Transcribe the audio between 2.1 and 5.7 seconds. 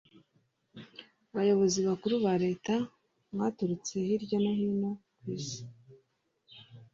ba leta mwaturutse hirya no hino ku isi